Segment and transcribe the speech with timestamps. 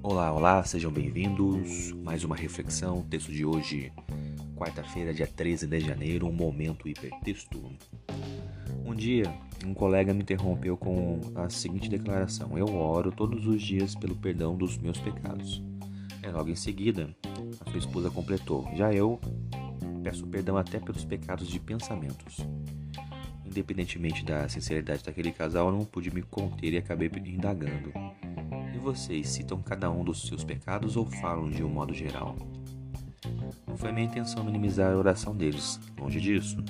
[0.00, 1.90] Olá, olá, sejam bem-vindos.
[2.04, 3.92] Mais uma reflexão, texto de hoje,
[4.54, 7.60] quarta-feira, dia 13 de janeiro, um momento hipertexto.
[8.84, 9.34] Um dia,
[9.66, 14.56] um colega me interrompeu com a seguinte declaração: Eu oro todos os dias pelo perdão
[14.56, 15.60] dos meus pecados.
[16.22, 17.14] E logo em seguida,
[17.60, 19.18] a sua esposa completou: Já eu
[20.04, 22.36] peço perdão até pelos pecados de pensamentos.
[23.44, 27.90] Independentemente da sinceridade daquele casal, não pude me conter e acabei indagando.
[28.74, 32.36] E vocês citam cada um dos seus pecados ou falam de um modo geral?
[33.66, 36.62] Não foi minha intenção minimizar a oração deles, longe disso.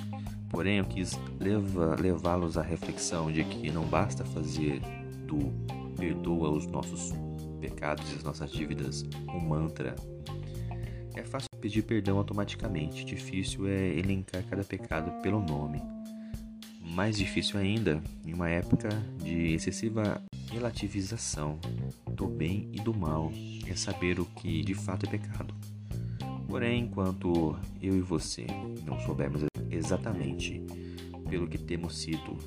[0.49, 4.79] Porém, eu quis levá-los à reflexão de que não basta fazer
[5.27, 5.51] do
[5.97, 7.11] perdoa os nossos
[7.59, 9.95] pecados e as nossas dívidas um mantra.
[11.15, 15.81] É fácil pedir perdão automaticamente, difícil é elencar cada pecado pelo nome.
[16.81, 18.89] Mais difícil ainda, em uma época
[19.23, 20.21] de excessiva
[20.51, 21.59] relativização
[22.11, 23.31] do bem e do mal,
[23.67, 25.53] é saber o que de fato é pecado.
[26.47, 28.45] Porém, enquanto eu e você
[28.85, 30.61] não soubermos exatamente
[31.29, 32.37] pelo que temos sido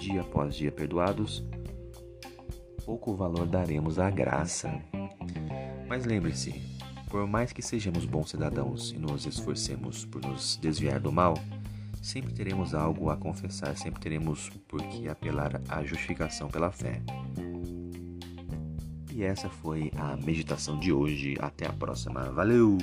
[0.00, 1.44] dia após dia perdoados,
[2.84, 4.72] pouco valor daremos à graça.
[5.86, 6.71] Mas lembre-se,
[7.12, 11.34] por mais que sejamos bons cidadãos e nos esforcemos por nos desviar do mal,
[12.00, 17.02] sempre teremos algo a confessar, sempre teremos por que apelar à justificação pela fé.
[19.12, 21.36] E essa foi a meditação de hoje.
[21.38, 22.30] Até a próxima.
[22.30, 22.78] Valeu!